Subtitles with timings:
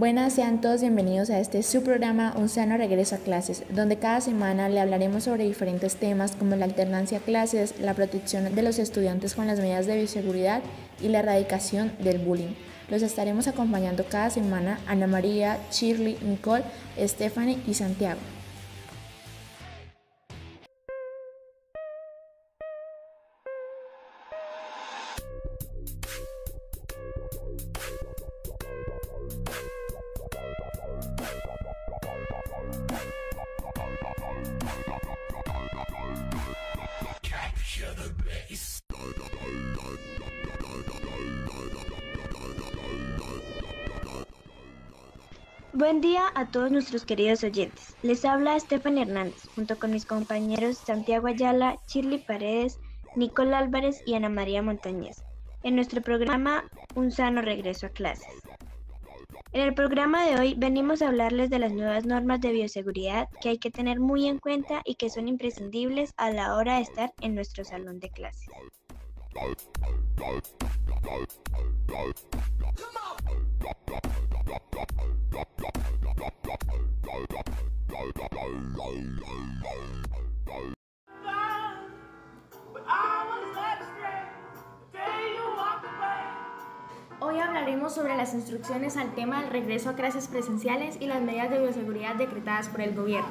[0.00, 4.22] Buenas, sean todos bienvenidos a este su programa Un sano regreso a clases, donde cada
[4.22, 8.78] semana le hablaremos sobre diferentes temas como la alternancia a clases, la protección de los
[8.78, 10.62] estudiantes con las medidas de bioseguridad
[11.02, 12.54] y la erradicación del bullying.
[12.88, 16.64] Los estaremos acompañando cada semana Ana María, Shirley, Nicole,
[16.98, 18.20] Stephanie y Santiago.
[45.72, 47.94] Buen día a todos nuestros queridos oyentes.
[48.02, 52.80] Les habla Estefan Hernández, junto con mis compañeros Santiago Ayala, Shirley Paredes,
[53.14, 55.22] Nicole Álvarez y Ana María Montañez,
[55.62, 56.64] en nuestro programa
[56.96, 58.34] Un sano regreso a clases.
[59.52, 63.50] En el programa de hoy venimos a hablarles de las nuevas normas de bioseguridad que
[63.50, 67.12] hay que tener muy en cuenta y que son imprescindibles a la hora de estar
[67.20, 68.48] en nuestro salón de clases.
[87.70, 91.60] Hablaremos sobre las instrucciones al tema del regreso a clases presenciales y las medidas de
[91.60, 93.28] bioseguridad decretadas por el gobierno.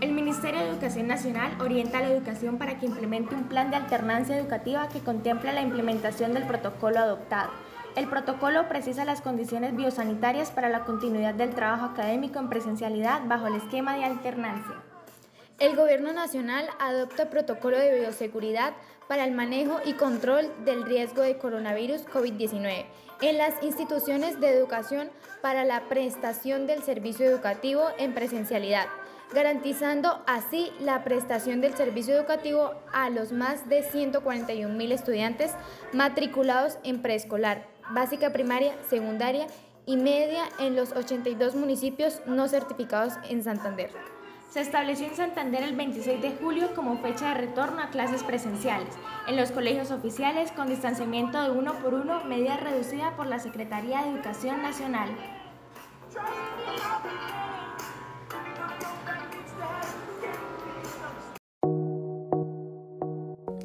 [0.00, 3.76] El Ministerio de Educación Nacional orienta a la educación para que implemente un plan de
[3.76, 7.50] alternancia educativa que contempla la implementación del protocolo adoptado.
[7.96, 13.48] El protocolo precisa las condiciones biosanitarias para la continuidad del trabajo académico en presencialidad bajo
[13.48, 14.76] el esquema de alternancia.
[15.62, 18.72] El Gobierno Nacional adopta protocolo de bioseguridad
[19.06, 22.84] para el manejo y control del riesgo de coronavirus COVID-19
[23.20, 25.08] en las instituciones de educación
[25.40, 28.88] para la prestación del servicio educativo en presencialidad,
[29.32, 35.52] garantizando así la prestación del servicio educativo a los más de 141 mil estudiantes
[35.92, 39.46] matriculados en preescolar, básica primaria, secundaria
[39.86, 43.90] y media en los 82 municipios no certificados en Santander.
[44.52, 48.94] Se estableció en Santander el 26 de julio como fecha de retorno a clases presenciales
[49.26, 54.02] en los colegios oficiales con distanciamiento de uno por uno, medida reducida por la Secretaría
[54.02, 55.08] de Educación Nacional.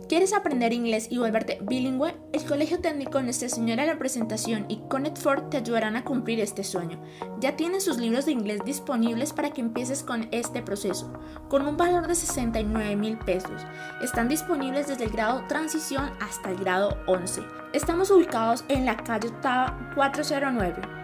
[0.08, 2.16] ¿Quieres aprender inglés y volverte bilingüe?
[2.32, 6.40] El Colegio Técnico Nuestra Señora de la Presentación y Connect Ford te ayudarán a cumplir
[6.40, 6.98] este sueño.
[7.42, 11.12] Ya tienen sus libros de inglés disponibles para que empieces con este proceso,
[11.50, 13.66] con un valor de 69 mil pesos.
[14.02, 17.42] Están disponibles desde el grado Transición hasta el grado 11.
[17.74, 20.97] Estamos ubicados en la calle Octava 409.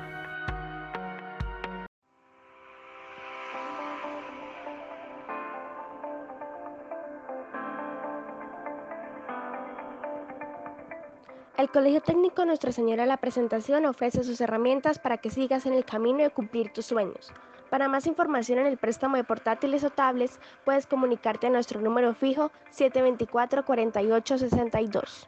[11.64, 15.72] El Colegio Técnico Nuestra Señora de la Presentación ofrece sus herramientas para que sigas en
[15.72, 17.32] el camino de cumplir tus sueños.
[17.70, 22.14] Para más información en el préstamo de portátiles o tablets, puedes comunicarte a nuestro número
[22.16, 25.26] fijo 724-4862.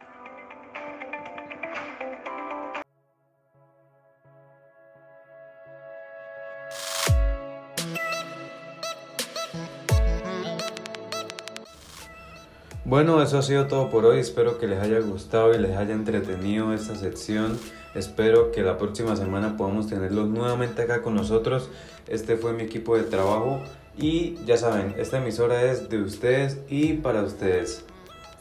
[12.86, 14.20] Bueno, eso ha sido todo por hoy.
[14.20, 17.60] Espero que les haya gustado y les haya entretenido esta sección.
[17.96, 21.70] Espero que la próxima semana podamos tenerlos nuevamente acá con nosotros.
[22.08, 23.64] Este fue mi equipo de trabajo
[23.98, 27.84] y ya saben, esta emisora es de ustedes y para ustedes.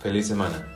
[0.01, 0.67] Feliz semana.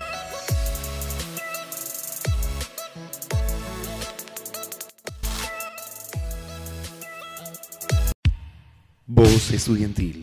[9.07, 10.23] Voz Estudiantil,